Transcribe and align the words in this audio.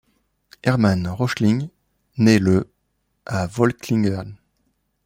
Hermann 0.63 1.05
Röchling 1.05 1.69
naît 2.17 2.39
le 2.39 2.73
à 3.27 3.45
Völklingen. 3.45 4.35